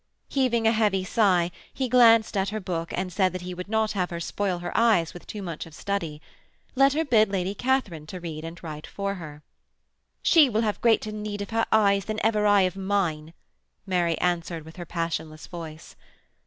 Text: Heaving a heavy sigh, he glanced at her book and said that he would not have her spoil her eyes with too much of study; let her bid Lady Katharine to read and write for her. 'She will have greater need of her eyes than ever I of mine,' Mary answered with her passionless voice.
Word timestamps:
Heaving 0.29 0.65
a 0.65 0.71
heavy 0.71 1.03
sigh, 1.03 1.51
he 1.71 1.87
glanced 1.87 2.35
at 2.35 2.49
her 2.49 2.59
book 2.59 2.91
and 2.95 3.13
said 3.13 3.33
that 3.33 3.43
he 3.43 3.53
would 3.53 3.69
not 3.69 3.91
have 3.91 4.09
her 4.09 4.19
spoil 4.19 4.57
her 4.57 4.75
eyes 4.75 5.13
with 5.13 5.27
too 5.27 5.43
much 5.43 5.67
of 5.67 5.75
study; 5.75 6.19
let 6.73 6.93
her 6.93 7.05
bid 7.05 7.29
Lady 7.29 7.53
Katharine 7.53 8.07
to 8.07 8.19
read 8.19 8.43
and 8.43 8.63
write 8.63 8.87
for 8.87 9.13
her. 9.21 9.43
'She 10.23 10.49
will 10.49 10.61
have 10.61 10.81
greater 10.81 11.11
need 11.11 11.43
of 11.43 11.51
her 11.51 11.67
eyes 11.71 12.05
than 12.05 12.19
ever 12.25 12.47
I 12.47 12.61
of 12.61 12.75
mine,' 12.75 13.33
Mary 13.85 14.17
answered 14.17 14.65
with 14.65 14.77
her 14.77 14.87
passionless 14.87 15.45
voice. 15.45 15.95